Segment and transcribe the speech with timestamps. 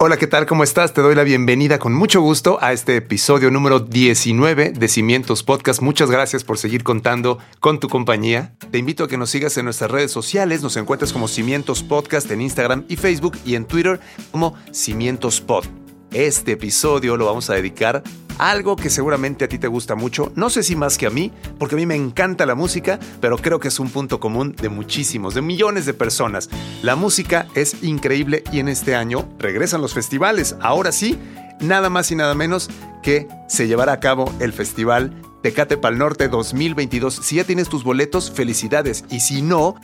[0.00, 0.46] Hola, ¿qué tal?
[0.46, 0.94] ¿Cómo estás?
[0.94, 5.82] Te doy la bienvenida con mucho gusto a este episodio número 19 de Cimientos Podcast.
[5.82, 8.54] Muchas gracias por seguir contando con tu compañía.
[8.70, 10.62] Te invito a que nos sigas en nuestras redes sociales.
[10.62, 13.98] Nos encuentras como Cimientos Podcast en Instagram y Facebook y en Twitter
[14.30, 15.64] como Cimientos Pod.
[16.12, 18.04] Este episodio lo vamos a dedicar
[18.38, 21.32] algo que seguramente a ti te gusta mucho, no sé si más que a mí,
[21.58, 24.68] porque a mí me encanta la música, pero creo que es un punto común de
[24.68, 26.48] muchísimos, de millones de personas.
[26.82, 30.56] La música es increíble y en este año regresan los festivales.
[30.60, 31.18] Ahora sí,
[31.60, 32.70] nada más y nada menos
[33.02, 37.14] que se llevará a cabo el festival Tecate Pal Norte 2022.
[37.14, 39.04] Si ya tienes tus boletos, felicidades.
[39.10, 39.76] Y si no,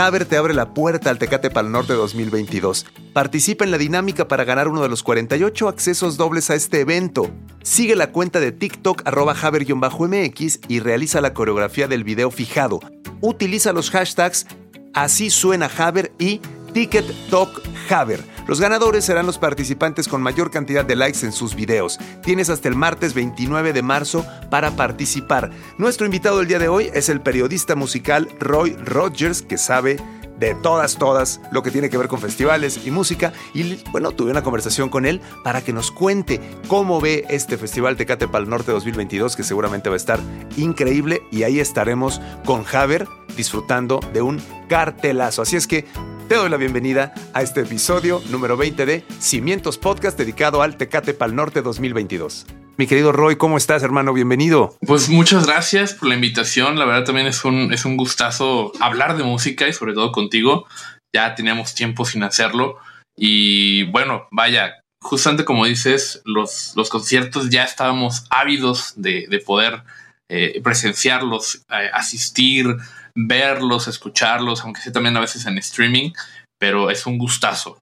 [0.00, 2.86] Haber te abre la puerta al Tecate Pal Norte 2022.
[3.12, 7.30] Participa en la dinámica para ganar uno de los 48 accesos dobles a este evento.
[7.62, 12.80] Sigue la cuenta de TikTok arroba Haber-MX y realiza la coreografía del video fijado.
[13.20, 14.46] Utiliza los hashtags
[14.94, 16.40] Así suena Haber y
[16.72, 18.31] Ticket Talk Haber.
[18.46, 21.98] Los ganadores serán los participantes con mayor cantidad de likes en sus videos.
[22.22, 25.50] Tienes hasta el martes 29 de marzo para participar.
[25.78, 29.98] Nuestro invitado del día de hoy es el periodista musical Roy Rogers, que sabe
[30.42, 33.32] de todas, todas, lo que tiene que ver con festivales y música.
[33.54, 37.96] Y bueno, tuve una conversación con él para que nos cuente cómo ve este Festival
[37.96, 40.18] Tecate Pal Norte 2022, que seguramente va a estar
[40.56, 41.22] increíble.
[41.30, 43.06] Y ahí estaremos con Haber
[43.36, 45.42] disfrutando de un cartelazo.
[45.42, 45.84] Así es que
[46.32, 51.12] te doy la bienvenida a este episodio número 20 de Cimientos Podcast dedicado al Tecate
[51.12, 52.46] Pal Norte 2022.
[52.78, 54.14] Mi querido Roy, ¿cómo estás, hermano?
[54.14, 54.74] Bienvenido.
[54.86, 56.78] Pues muchas gracias por la invitación.
[56.78, 60.66] La verdad también es un, es un gustazo hablar de música y sobre todo contigo.
[61.12, 62.78] Ya teníamos tiempo sin hacerlo.
[63.14, 69.82] Y bueno, vaya, justamente como dices, los, los conciertos ya estábamos ávidos de, de poder
[70.30, 72.74] eh, presenciarlos, eh, asistir,
[73.14, 76.12] verlos, escucharlos, aunque sea también a veces en streaming,
[76.58, 77.78] pero es un gustazo.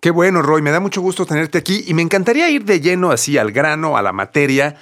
[0.00, 3.10] Qué bueno, Roy, me da mucho gusto tenerte aquí y me encantaría ir de lleno
[3.10, 4.76] así al grano, a la materia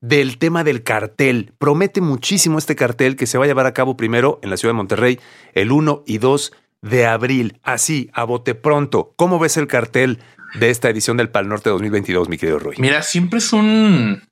[0.00, 1.52] del tema del cartel.
[1.58, 4.72] Promete muchísimo este cartel que se va a llevar a cabo primero en la ciudad
[4.72, 5.20] de Monterrey
[5.52, 7.58] el 1 y 2 de abril.
[7.62, 9.12] Así, a bote pronto.
[9.16, 10.18] ¿Cómo ves el cartel
[10.58, 12.76] de esta edición del Pal Norte 2022, mi querido Roy?
[12.78, 14.22] Mira, siempre es un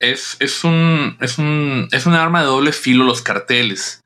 [0.00, 4.04] es, es, un, es, un, es un arma de doble filo los carteles.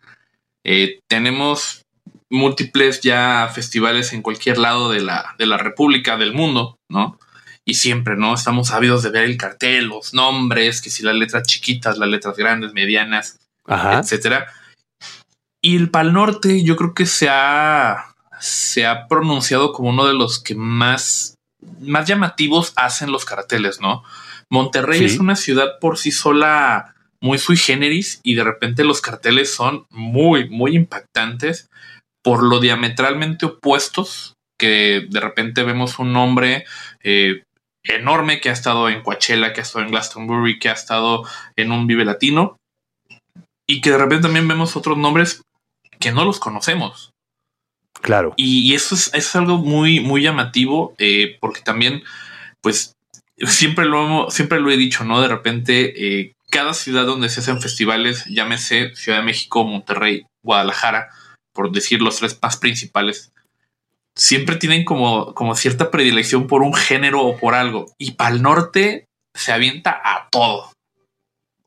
[0.65, 1.85] Eh, tenemos
[2.31, 7.19] múltiples ya festivales en cualquier lado de la, de la República, del mundo, ¿no?
[7.65, 8.35] Y siempre, ¿no?
[8.35, 12.37] Estamos ávidos de ver el cartel, los nombres, que si las letras chiquitas, las letras
[12.37, 14.47] grandes, medianas, etcétera.
[15.63, 20.15] Y el Pal Norte, yo creo que se ha, se ha pronunciado como uno de
[20.15, 21.35] los que más,
[21.81, 24.03] más llamativos hacen los carteles, ¿no?
[24.51, 29.55] Monterrey es una ciudad por sí sola muy sui generis y de repente los carteles
[29.55, 31.69] son muy, muy impactantes
[32.23, 36.65] por lo diametralmente opuestos que de repente vemos un nombre
[37.03, 37.45] eh,
[37.85, 41.25] enorme que ha estado en Coachella, que ha estado en Glastonbury, que ha estado
[41.57, 42.57] en un Vive Latino
[43.67, 45.43] y que de repente también vemos otros nombres
[45.99, 47.11] que no los conocemos.
[48.03, 48.35] Claro.
[48.37, 52.03] Y, eso es, algo muy, muy llamativo eh, porque también,
[52.63, 52.95] pues,
[53.47, 55.21] siempre lo, siempre lo he dicho, ¿no?
[55.21, 61.11] De repente, eh, cada ciudad donde se hacen festivales, llámese Ciudad de México, Monterrey, Guadalajara,
[61.53, 63.33] por decir los tres más principales,
[64.17, 67.87] siempre tienen como, como cierta predilección por un género o por algo.
[67.99, 70.73] Y para el norte se avienta a todo.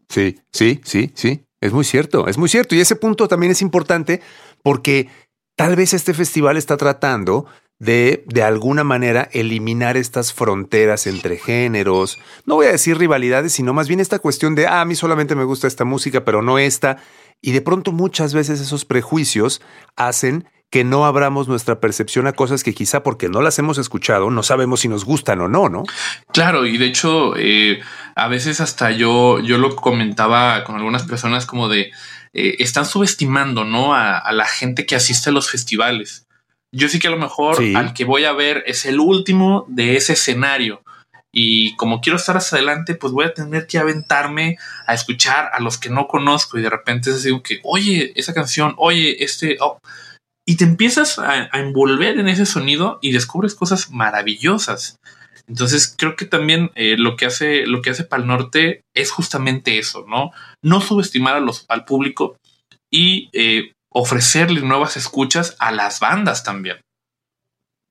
[0.09, 1.43] Sí, sí, sí, sí.
[1.61, 2.75] Es muy cierto, es muy cierto.
[2.75, 4.21] Y ese punto también es importante
[4.61, 5.07] porque
[5.55, 7.45] tal vez este festival está tratando
[7.83, 12.17] de, de alguna manera, eliminar estas fronteras entre géneros.
[12.45, 15.35] No voy a decir rivalidades, sino más bien esta cuestión de, ah, a mí solamente
[15.35, 16.97] me gusta esta música, pero no esta.
[17.41, 19.61] Y de pronto muchas veces esos prejuicios
[19.97, 24.31] hacen que no abramos nuestra percepción a cosas que quizá porque no las hemos escuchado
[24.31, 25.83] no sabemos si nos gustan o no, ¿no?
[26.31, 27.79] Claro, y de hecho eh,
[28.15, 31.91] a veces hasta yo, yo lo comentaba con algunas personas como de
[32.33, 33.93] eh, están subestimando, ¿no?
[33.93, 36.25] a, la gente que asiste a los festivales
[36.73, 39.95] yo sí que a lo mejor al que voy a ver es el último de
[39.95, 40.81] ese escenario.
[41.31, 45.59] Y como quiero estar hacia adelante, pues voy a tener que aventarme a escuchar a
[45.59, 46.57] los que no conozco.
[46.57, 49.57] Y de repente es digo que, oye, esa canción, oye, este.
[49.59, 49.79] Oh".
[50.47, 54.97] Y te empiezas a, envolver en ese sonido y descubres cosas maravillosas.
[55.47, 59.77] Entonces creo que también eh, lo que hace lo que hace Pal Norte es justamente
[59.77, 60.31] eso, ¿no?
[60.63, 62.37] No subestimar a los, al público
[62.91, 66.81] y eh, ofrecerle nuevas escuchas a las bandas también.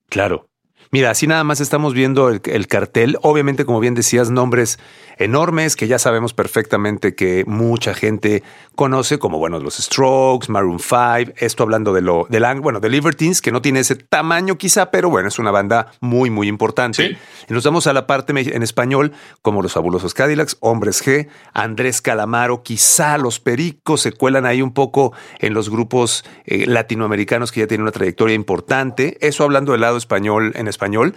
[0.08, 0.48] Claro.
[0.94, 3.16] Mira, así nada más estamos viendo el, cartel.
[3.22, 4.78] Obviamente, como bien decías, nombres
[5.16, 8.42] enormes que ya sabemos perfectamente que mucha gente
[8.74, 11.32] conoce, como bueno, los Strokes, Maroon 5.
[11.38, 15.08] Esto hablando de lo del bueno, de Libertines, que no tiene ese tamaño quizá, pero
[15.08, 17.16] bueno, es una banda muy, muy importante.
[17.48, 22.02] Y nos vamos a la parte en español, como los fabulosos Cadillacs, Hombres G, Andrés
[22.02, 27.60] Calamaro, quizá los Pericos se cuelan ahí un poco en los grupos eh, latinoamericanos que
[27.60, 29.16] ya tienen una trayectoria importante.
[29.26, 31.14] Eso hablando del lado español en español español,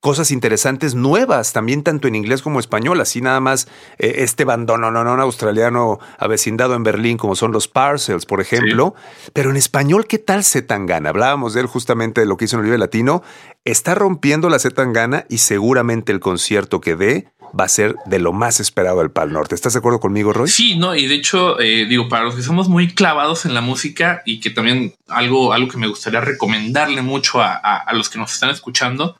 [0.00, 3.66] cosas interesantes nuevas, también tanto en inglés como español, así nada más
[3.98, 8.94] eh, este bandón australiano avecindado en Berlín, como son los Parcels, por ejemplo.
[9.34, 11.10] Pero en español, ¿qué tal Zetangana?
[11.10, 13.22] Hablábamos de él justamente de lo que hizo en el Vive Latino.
[13.64, 18.32] Está rompiendo la Zetangana y seguramente el concierto que dé va a ser de lo
[18.32, 19.54] más esperado del Pal Norte.
[19.54, 20.48] ¿Estás de acuerdo conmigo, Roy?
[20.48, 23.60] Sí, no, y de hecho, eh, digo, para los que somos muy clavados en la
[23.60, 28.32] música y que también algo, algo que me gustaría recomendarle mucho a, los que nos
[28.32, 29.16] están escuchando,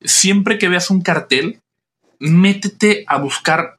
[0.00, 1.60] siempre que veas un cartel,
[2.18, 3.78] métete a buscar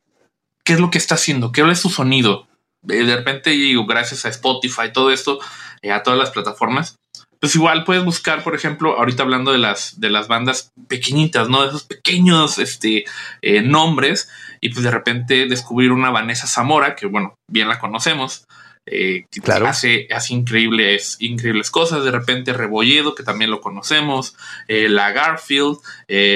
[0.64, 2.48] qué es lo que está haciendo, qué es su sonido.
[2.82, 5.40] De repente, digo, gracias a Spotify, todo esto,
[5.82, 6.98] eh, a todas las plataformas,
[7.40, 11.62] pues igual puedes buscar, por ejemplo, ahorita hablando de las, de las bandas pequeñitas, ¿no?
[11.62, 13.06] De esos pequeños este,
[13.42, 18.46] eh, nombres, y pues de repente descubrir una Vanessa Zamora, que bueno, bien la conocemos,
[18.86, 19.68] eh, que claro.
[19.68, 22.04] hace, hace increíbles, increíbles cosas.
[22.04, 24.36] De repente Rebolledo, que también lo conocemos,
[24.68, 25.78] eh, la Garfield,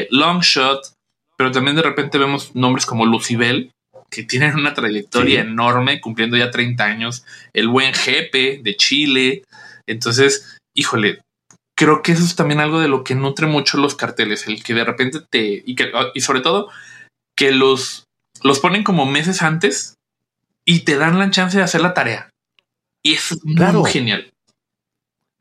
[0.09, 0.93] Longshot,
[1.37, 3.71] pero también de repente vemos nombres como Lucibel,
[4.09, 9.43] que tienen una trayectoria enorme, cumpliendo ya 30 años, el buen Jepe de Chile.
[9.87, 11.21] Entonces, híjole,
[11.75, 14.73] creo que eso es también algo de lo que nutre mucho los carteles, el que
[14.73, 16.69] de repente te, y, que, y sobre todo,
[17.35, 18.05] que los,
[18.41, 19.95] los ponen como meses antes
[20.65, 22.29] y te dan la chance de hacer la tarea.
[23.03, 24.31] Y es muy genial.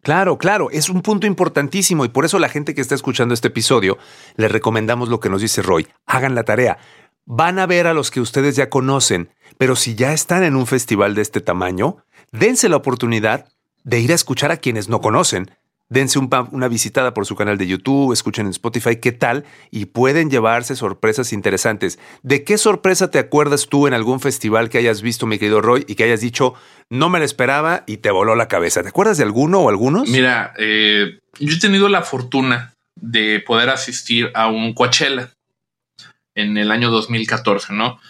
[0.03, 3.49] Claro, claro, es un punto importantísimo y por eso la gente que está escuchando este
[3.49, 3.99] episodio
[4.35, 5.87] le recomendamos lo que nos dice Roy.
[6.07, 6.79] Hagan la tarea.
[7.25, 10.67] Van a ver a los que ustedes ya conocen, pero si ya están en un
[10.67, 11.99] festival de este tamaño,
[12.33, 13.47] dense la oportunidad
[13.85, 15.51] de ir a escuchar a quienes no conocen.
[15.89, 20.31] Dense una visitada por su canal de YouTube, escuchen en Spotify qué tal y pueden
[20.31, 21.99] llevarse sorpresas interesantes.
[22.23, 25.85] ¿De qué sorpresa te acuerdas tú en algún festival que hayas visto, mi querido Roy,
[25.87, 26.55] y que hayas dicho,
[26.89, 28.83] no me la esperaba y te voló la cabeza?
[28.83, 30.09] ¿Te acuerdas de alguno o algunos?
[30.09, 35.29] Mira, eh, yo he tenido la fortuna de poder asistir a un Coachella
[36.35, 38.01] en el año 2014, ¿no?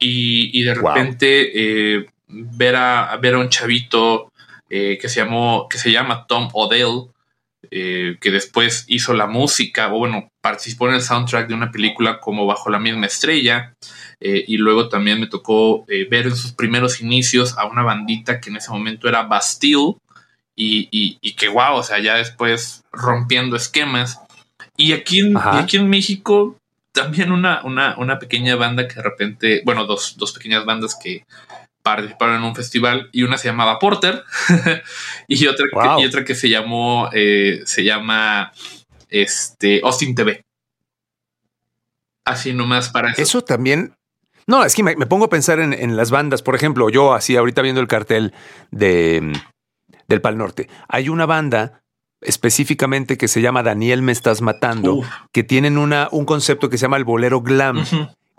[0.00, 4.32] Y, de repente eh, ver, a, ver a un chavito
[4.70, 7.10] eh, que se llamó, que se llama Tom Odell,
[7.70, 12.20] eh, que después hizo la música, o bueno, participó en el soundtrack de una película
[12.20, 13.74] como Bajo la misma estrella,
[14.20, 18.50] eh, y luego también me tocó ver en sus primeros inicios a una bandita que
[18.50, 19.96] en ese momento era Bastille,
[20.60, 20.88] y,
[21.20, 24.20] y, que wow, o sea, ya después rompiendo esquemas.
[24.76, 26.56] Y aquí en, aquí en México
[26.92, 31.24] también una, una, una, pequeña banda que de repente, bueno, dos, dos pequeñas bandas que
[31.96, 34.24] participaron en un festival y una se llamaba Porter
[35.28, 38.52] y, otra que, y otra que se llamó, eh, se llama
[39.08, 40.44] este, Austin TV.
[42.24, 43.22] Así nomás para eso.
[43.22, 43.94] Eso también.
[44.46, 46.42] No, es que me, pongo a pensar en, las bandas.
[46.42, 48.32] Por ejemplo, yo así ahorita viendo el cartel
[48.70, 49.32] de,
[50.06, 51.82] del Pal Norte, hay una banda
[52.20, 55.02] específicamente que se llama Daniel Me Estás Matando,
[55.32, 57.84] que tienen una, un concepto que se llama el bolero glam.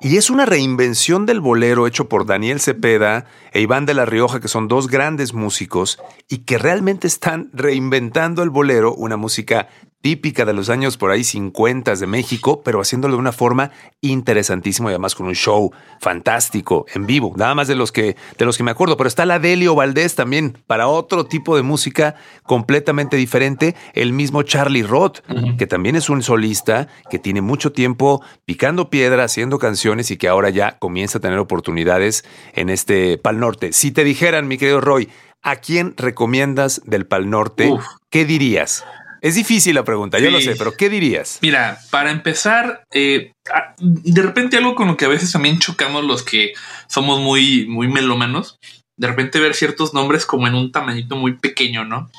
[0.01, 4.39] Y es una reinvención del bolero hecho por Daniel Cepeda e Iván de la Rioja,
[4.39, 9.67] que son dos grandes músicos y que realmente están reinventando el bolero, una música
[10.01, 14.89] típica de los años por ahí 50 de México, pero haciéndolo de una forma interesantísima
[14.89, 18.57] y además con un show fantástico en vivo, nada más de los que de los
[18.57, 23.17] que me acuerdo, pero está la Delio Valdés también para otro tipo de música completamente
[23.17, 25.19] diferente, el mismo Charlie Roth,
[25.57, 30.27] que también es un solista que tiene mucho tiempo picando piedra, haciendo canciones y que
[30.27, 33.73] ahora ya comienza a tener oportunidades en este Pal Norte.
[33.73, 35.09] Si te dijeran, mi querido Roy,
[35.41, 37.73] ¿a quién recomiendas del Pal Norte?
[38.09, 38.83] ¿Qué dirías?
[39.21, 41.39] Es difícil la pregunta, yo lo sé, pero ¿qué dirías?
[41.41, 43.31] Mira, para empezar, eh,
[43.79, 46.53] de repente algo con lo que a veces también chocamos los que
[46.87, 48.57] somos muy, muy melómanos,
[48.97, 52.09] de repente ver ciertos nombres como en un tamañito muy pequeño, ¿no?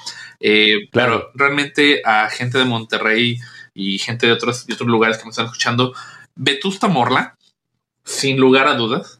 [0.40, 3.38] Eh, claro, realmente a gente de Monterrey
[3.74, 5.94] y gente de otros, de otros lugares que me están escuchando,
[6.34, 7.36] Vetusta Morla,
[8.04, 9.18] sin lugar a dudas,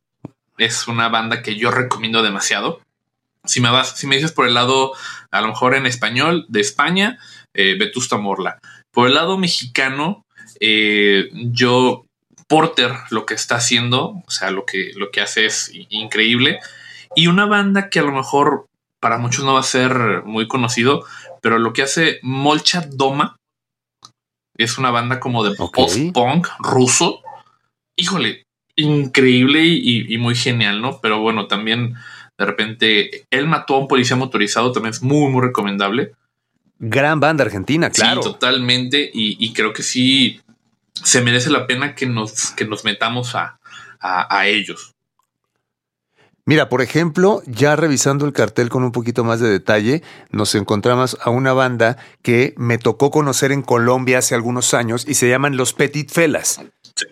[0.56, 2.80] es una banda que yo recomiendo demasiado.
[3.44, 4.92] Si me vas, si me dices por el lado,
[5.30, 7.18] a lo mejor en español de España,
[7.54, 8.58] eh, Vetusta Morla.
[8.92, 10.24] Por el lado mexicano,
[10.60, 12.04] Eh, yo,
[12.48, 16.58] Porter, lo que está haciendo, o sea, lo que, lo que hace es increíble.
[17.14, 18.66] Y una banda que a lo mejor
[19.00, 21.04] para muchos no va a ser muy conocido,
[21.40, 23.36] pero lo que hace Molcha Doma
[24.56, 27.22] es una banda como de post-punk ruso.
[27.96, 28.42] Híjole,
[28.76, 31.00] increíble y, muy genial, ¿no?
[31.00, 31.94] Pero bueno, también
[32.38, 36.12] de repente él mató a un policía motorizado, también es muy, muy recomendable.
[36.82, 38.22] Gran banda argentina, claro.
[38.22, 39.10] Sí, totalmente.
[39.12, 40.40] Y, creo que sí
[40.94, 43.60] se merece la pena que nos, que nos metamos a,
[44.00, 44.94] a ellos.
[46.46, 51.16] Mira, por ejemplo, ya revisando el cartel con un poquito más de detalle, nos encontramos
[51.22, 55.56] a una banda que me tocó conocer en Colombia hace algunos años y se llaman
[55.56, 56.60] Los Petit Felas.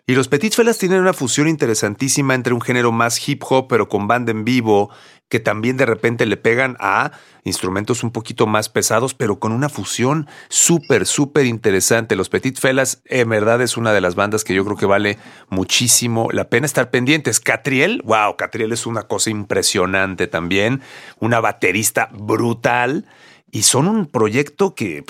[0.07, 3.89] Y los Petit Felas tienen una fusión interesantísima entre un género más hip hop, pero
[3.89, 4.91] con banda en vivo,
[5.29, 7.13] que también de repente le pegan a
[7.45, 12.17] instrumentos un poquito más pesados, pero con una fusión súper, súper interesante.
[12.17, 15.19] Los Petit Felas, en verdad, es una de las bandas que yo creo que vale
[15.49, 17.41] muchísimo la pena estar pendientes.
[17.41, 20.83] Catriel, wow, Catriel es una cosa impresionante también,
[21.19, 23.07] una baterista brutal.
[23.51, 25.05] Y son un proyecto que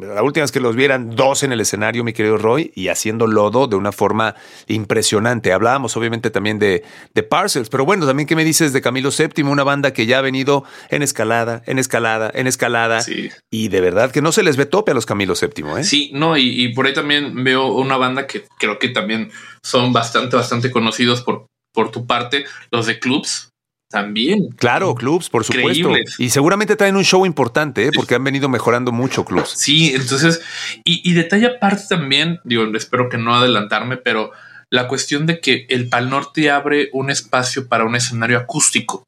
[0.00, 3.26] la última vez que los vieran dos en el escenario, mi querido Roy, y haciendo
[3.26, 4.34] lodo de una forma
[4.66, 5.52] impresionante.
[5.52, 6.82] Hablábamos obviamente también de,
[7.14, 10.18] de Parcels, pero bueno, también qué me dices de Camilo VII, una banda que ya
[10.18, 13.04] ha venido en escalada, en escalada, en escalada.
[13.50, 15.84] Y de verdad que no se les ve tope a los Camilo VII, ¿eh?
[15.84, 19.30] Sí, no, y, y por ahí también veo una banda que creo que también
[19.62, 23.50] son bastante, bastante conocidos por, por tu parte, los de Clubs.
[23.94, 24.48] También.
[24.56, 25.92] Claro, clubs, por supuesto.
[26.18, 27.90] Y seguramente traen un show importante, ¿eh?
[27.94, 29.50] porque han venido mejorando mucho clubs.
[29.50, 30.42] Sí, entonces,
[30.84, 34.32] y, detalle aparte también, digo, espero que no adelantarme, pero
[34.68, 39.04] la cuestión de que el Pal Norte abre un espacio para un escenario acústico.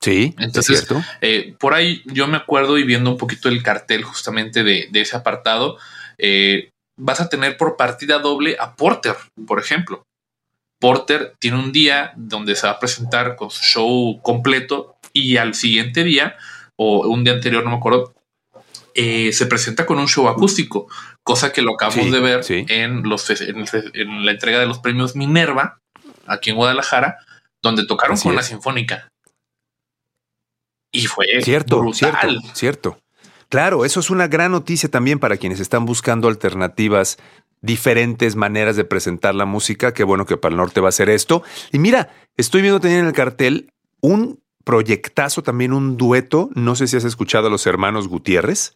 [0.00, 1.04] Sí, entonces, es cierto.
[1.20, 5.14] Eh, por ahí yo me acuerdo y viendo un poquito el cartel justamente de, ese
[5.14, 5.76] apartado,
[6.16, 10.04] eh, vas a tener por partida doble a Porter, por ejemplo.
[10.84, 15.54] Porter tiene un día donde se va a presentar con su show completo y al
[15.54, 16.36] siguiente día,
[16.76, 18.12] o un día anterior, no me acuerdo,
[18.94, 20.86] eh, se presenta con un show acústico,
[21.22, 25.80] cosa que lo acabamos de ver en, los, en, la entrega de los premios Minerva,
[26.26, 27.16] aquí en Guadalajara,
[27.62, 29.08] donde tocaron con la Sinfónica.
[30.92, 32.98] Y fue cierto, cierto, cierto.
[33.48, 37.16] Claro, eso es una gran noticia también para quienes están buscando alternativas
[37.64, 39.94] diferentes maneras de presentar la música.
[39.94, 41.42] Qué bueno que para el norte va a ser esto.
[41.72, 46.50] Y mira, estoy viendo también en el cartel un proyectazo, también un dueto.
[46.54, 48.74] No sé si has escuchado a los hermanos Gutiérrez,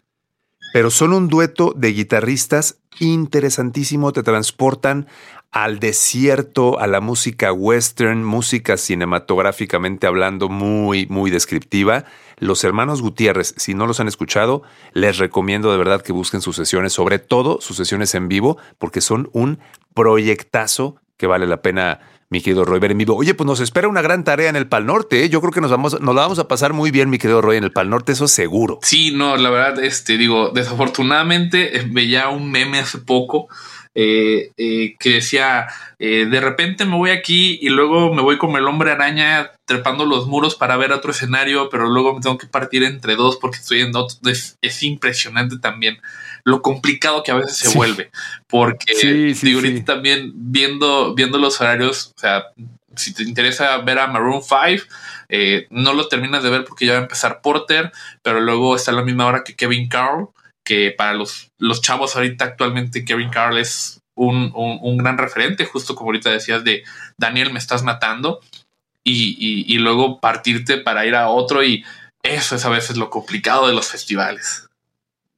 [0.73, 4.13] pero son un dueto de guitarristas interesantísimo.
[4.13, 5.07] Te transportan
[5.51, 12.05] al desierto, a la música western, música cinematográficamente hablando muy, muy descriptiva.
[12.39, 14.63] Los hermanos Gutiérrez, si no los han escuchado,
[14.93, 19.01] les recomiendo de verdad que busquen sus sesiones, sobre todo sus sesiones en vivo, porque
[19.01, 19.59] son un
[19.95, 22.01] proyectazo que vale la pena
[22.31, 23.17] mi querido Roy, ver en vivo.
[23.17, 25.25] Oye, pues nos espera una gran tarea en el Pal Norte.
[25.25, 25.31] ¿eh?
[25.31, 27.57] Yo creo que nos vamos, nos la vamos a pasar muy bien, mi querido Roy,
[27.57, 28.79] en el Pal Norte, eso seguro.
[28.83, 33.49] Sí, no, la verdad, este, digo, desafortunadamente eh, veía un meme hace poco
[34.01, 35.67] eh, eh, que decía,
[35.99, 40.07] eh, de repente me voy aquí y luego me voy como el hombre araña trepando
[40.07, 43.57] los muros para ver otro escenario, pero luego me tengo que partir entre dos porque
[43.57, 44.17] estoy en otro.
[44.31, 45.99] Es, impresionante también
[46.45, 48.13] lo complicado que a veces se vuelve,
[48.47, 52.45] porque digo, ahorita también viendo, viendo los horarios, o sea,
[52.95, 54.85] si te interesa ver a Maroon 5,
[55.71, 57.91] no lo terminas de ver porque ya va a empezar Porter,
[58.23, 60.29] pero luego está a la misma hora que Kevin Carl
[60.69, 66.11] que para los, los chavos ahorita actualmente Kevin Carl es un, gran referente, justo como
[66.11, 66.85] ahorita decías de
[67.17, 68.41] Daniel, me estás matando,
[69.03, 71.87] y, luego partirte para ir a otro, y
[72.23, 74.69] eso es a veces lo complicado de los festivales.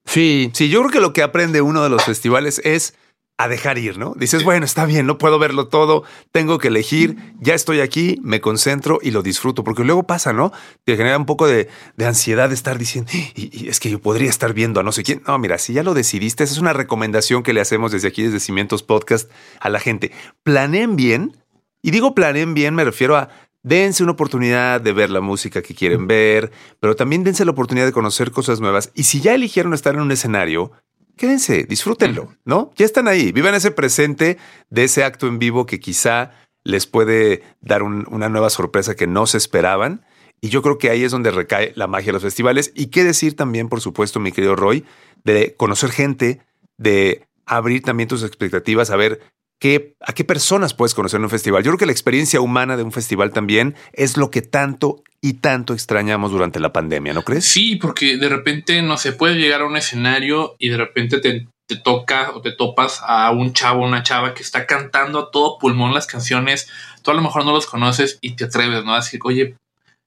[0.04, 2.94] Sí, sí, yo creo que lo que aprende uno de los festivales es
[3.40, 4.12] a dejar ir, ¿no?
[4.16, 8.42] Dices, bueno, está bien, no puedo verlo todo, tengo que elegir, ya estoy aquí, me
[8.42, 10.52] concentro y lo disfruto, porque luego pasa, ¿no?
[10.84, 11.70] Te genera un poco de,
[12.04, 15.22] ansiedad de estar diciendo, y, es que yo podría estar viendo a no sé quién.
[15.26, 18.24] No, mira, si ya lo decidiste, esa es una recomendación que le hacemos desde aquí,
[18.24, 20.12] desde Cimientos Podcast, a la gente.
[20.42, 21.38] Planeen bien,
[21.80, 23.30] y digo planeen bien, me refiero a
[23.62, 27.86] dense una oportunidad de ver la música que quieren ver, pero también dense la oportunidad
[27.86, 28.90] de conocer cosas nuevas.
[28.94, 30.72] Y si ya eligieron estar en un escenario,
[31.20, 32.72] quédense, disfrútenlo, ¿no?
[32.76, 34.38] Ya están ahí, vivan ese presente
[34.70, 36.30] de ese acto en vivo que quizá
[36.64, 40.06] les puede dar una nueva sorpresa que no se esperaban.
[40.40, 42.72] Y yo creo que ahí es donde recae la magia de los festivales.
[42.74, 44.86] Y qué decir también, por supuesto, mi querido Roy,
[45.22, 46.40] de conocer gente,
[46.78, 49.20] de abrir también tus expectativas, a ver
[49.60, 51.62] qué, a qué personas puedes conocer en un festival.
[51.62, 55.34] Yo creo que la experiencia humana de un festival también es lo que tanto y
[55.34, 57.44] tanto extrañamos durante la pandemia, ¿no crees?
[57.44, 61.46] Sí, porque de repente no se puede llegar a un escenario y de repente te,
[61.66, 65.58] te toca o te topas a un chavo una chava que está cantando a todo
[65.58, 66.68] pulmón las canciones,
[67.02, 68.94] tú a lo mejor no los conoces y te atreves, ¿no?
[68.94, 69.56] A decir, oye,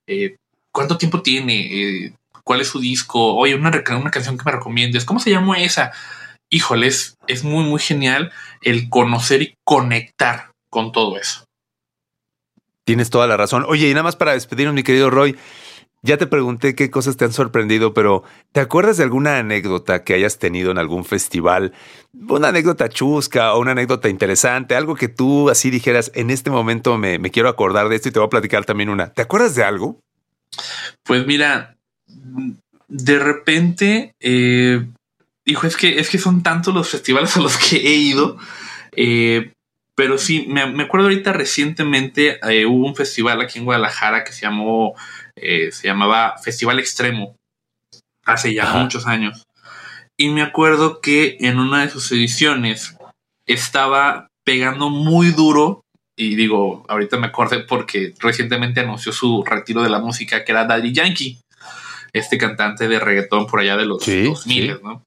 [0.07, 0.35] eh,
[0.73, 2.05] ¿cuánto tiempo tiene?
[2.05, 3.35] Eh, ¿Cuál es su disco?
[3.35, 5.05] Oye, una, una canción que me recomiendes.
[5.05, 5.93] ¿Cómo se llama esa?
[6.49, 8.31] Híjoles, es muy, muy genial
[8.61, 11.45] el conocer y conectar con todo eso.
[12.85, 13.65] Tienes toda la razón.
[13.67, 15.37] Oye, y nada más para despedirnos, mi querido Roy,
[16.05, 20.13] ya te pregunté qué cosas te han sorprendido, pero ¿te acuerdas de alguna anécdota que
[20.13, 21.71] hayas tenido en algún festival?
[22.27, 26.97] Una anécdota chusca o una anécdota interesante, algo que tú así dijeras, en este momento
[26.97, 29.13] me, quiero acordar de esto y te voy a platicar también una.
[29.13, 30.01] ¿Te acuerdas de algo?
[31.03, 34.85] Pues mira, de repente, eh,
[35.45, 38.37] dijo, es que, es que son tantos los festivales a los que he ido.
[38.95, 39.51] Eh,
[39.95, 44.41] pero sí, me, acuerdo ahorita recientemente eh, hubo un festival aquí en Guadalajara que se
[44.41, 44.95] llamó
[45.35, 47.35] eh, se llamaba Festival Extremo,
[48.25, 49.43] hace ya muchos años.
[50.17, 52.95] Y me acuerdo que en una de sus ediciones
[53.47, 55.81] estaba pegando muy duro,
[56.15, 60.65] y digo, ahorita me acordé porque recientemente anunció su retiro de la música, que era
[60.65, 61.39] Daddy Yankee,
[62.13, 65.03] este cantante de reggaetón por allá de los 2000, ¿no?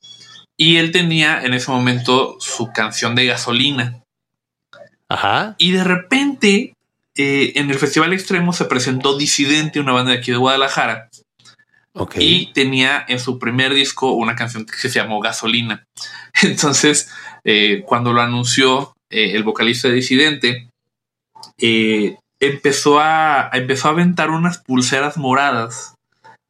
[0.58, 4.02] Y él tenía en ese momento su canción de gasolina.
[5.08, 5.54] Ajá.
[5.58, 6.72] Y de repente
[7.16, 11.08] eh, en el Festival Extremo se presentó Disidente, una banda de aquí de Guadalajara.
[12.16, 15.84] Y tenía en su primer disco una canción que se llamó Gasolina.
[16.42, 17.10] Entonces,
[17.42, 20.68] eh, cuando lo anunció eh, el vocalista de Disidente,
[22.38, 25.94] empezó, a, empezó a aventar unas pulseras moradas,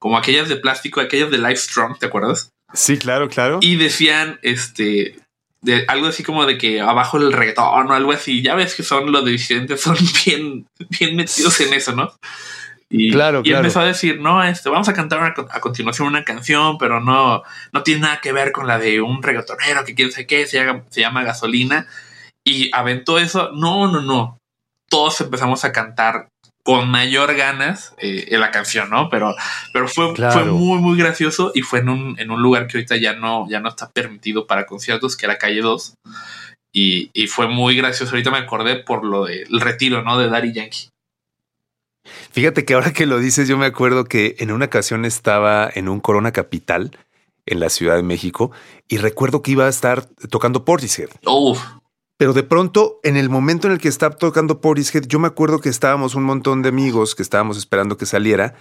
[0.00, 2.50] como aquellas de plástico, aquellas de Life Strong, ¿te acuerdas?
[2.76, 3.58] Sí, claro, claro.
[3.62, 5.16] Y decían, este,
[5.62, 8.42] de algo así como de que abajo el reggaetón o algo así.
[8.42, 12.12] Ya ves que son los disidentes, son bien, bien metidos en eso, ¿no?
[12.88, 16.78] Y, claro, y empezó a decir, no, este, vamos a cantar a continuación una canción,
[16.78, 17.42] pero no,
[17.72, 20.64] no tiene nada que ver con la de un reggaetonero que quién sé qué, se,
[20.88, 21.88] se llama gasolina.
[22.44, 23.50] Y aventó eso.
[23.50, 24.38] No, no, no.
[24.88, 26.28] Todos empezamos a cantar
[26.66, 29.08] con mayor ganas eh, en la canción, ¿no?
[29.08, 29.36] Pero,
[29.72, 32.96] pero fue, fue muy, muy gracioso y fue en un, en un lugar que ahorita
[32.96, 35.94] ya no, ya no está permitido para conciertos, que era Calle 2.
[36.72, 38.10] Y, y fue muy gracioso.
[38.10, 40.18] Ahorita me acordé por lo del retiro, ¿no?
[40.18, 40.88] De Daddy Yankee.
[42.32, 45.88] Fíjate que ahora que lo dices, yo me acuerdo que en una ocasión estaba en
[45.88, 46.90] un Corona Capital
[47.46, 48.50] en la Ciudad de México
[48.88, 51.10] y recuerdo que iba a estar tocando Portishead.
[51.24, 51.60] Uf.
[52.18, 55.60] Pero de pronto, en el momento en el que estaba tocando Portishead, yo me acuerdo
[55.60, 58.54] que estábamos un montón de amigos que estábamos esperando que saliera.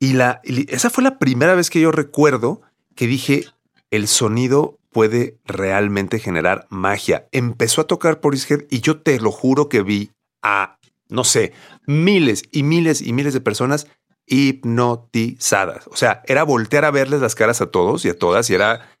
[0.00, 2.62] Y, la, esa fue la primera vez que yo recuerdo
[2.96, 3.44] que dije,
[3.90, 7.28] el sonido puede realmente generar magia.
[7.30, 10.10] Empezó a tocar Portishead y yo te lo juro que vi
[10.42, 11.52] a, no sé,
[11.86, 13.86] miles y miles y miles de personas
[14.26, 15.86] hipnotizadas.
[15.86, 18.95] O sea, era voltear a verles las caras a todos y a todas y era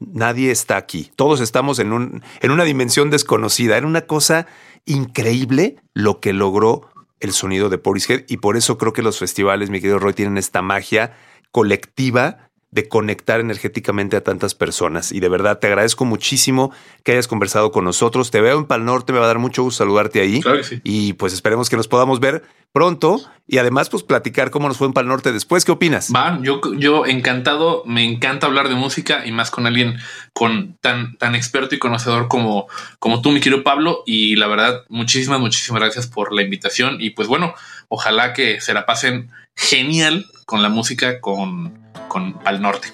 [0.00, 1.12] nadie está aquí.
[1.14, 3.76] Todos estamos en, un, en una dimensión desconocida.
[3.76, 4.46] Era una cosa
[4.86, 9.70] increíble lo que logró el sonido de Portishead y por eso creo que los festivales,
[9.70, 11.14] mi querido Roy, tienen esta magia
[11.52, 15.12] colectiva de conectar energéticamente a tantas personas.
[15.12, 18.30] Y de verdad te agradezco muchísimo que hayas conversado con nosotros.
[18.30, 20.40] Te veo en Pal Norte, me va a dar mucho gusto saludarte ahí.
[20.40, 20.80] Claro que sí.
[20.84, 24.86] Y pues esperemos que nos podamos ver pronto y además pues platicar cómo nos fue
[24.86, 25.64] en Pal Norte después.
[25.64, 26.12] ¿Qué opinas?
[26.14, 29.98] Va, yo, yo encantado, me encanta hablar de música y más con alguien
[30.32, 32.68] con tan, tan experto y conocedor como,
[33.00, 34.04] como tú, mi querido Pablo.
[34.06, 36.98] Y la verdad, muchísimas, muchísimas gracias por la invitación.
[37.00, 37.54] Y pues bueno,
[37.88, 42.88] ojalá que se la pasen genial con la música con con Pal Norte.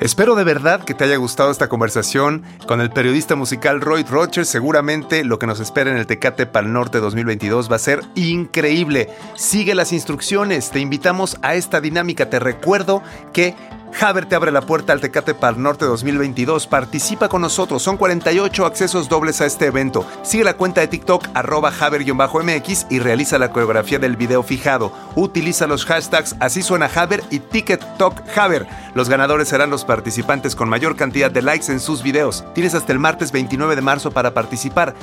[0.00, 4.46] Espero de verdad que te haya gustado esta conversación con el periodista musical Roy Rogers.
[4.46, 9.08] Seguramente lo que nos espera en el Tecate Pal Norte 2022 va a ser increíble.
[9.34, 12.28] Sigue las instrucciones, te invitamos a esta dinámica.
[12.28, 13.54] Te recuerdo que
[14.00, 16.66] Haber te abre la puerta al Tecate Pal Norte 2022.
[16.66, 17.82] Participa con nosotros.
[17.82, 20.06] Son 48 accesos dobles a este evento.
[20.22, 24.92] Sigue la cuenta de TikTok arroba Haber-MX y realiza la coreografía del video fijado.
[25.14, 28.66] Utiliza los hashtags Así suena Haber y TikTok Haber.
[28.94, 32.44] Los ganadores serán los participantes con mayor cantidad de likes en sus videos.
[32.54, 34.94] Tienes hasta el martes 29 de marzo para participar.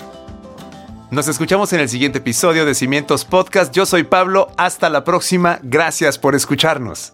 [1.09, 3.71] Nos escuchamos en el siguiente episodio de Cimientos Podcast.
[3.73, 4.47] Yo soy Pablo.
[4.57, 5.59] Hasta la próxima.
[5.61, 7.13] Gracias por escucharnos.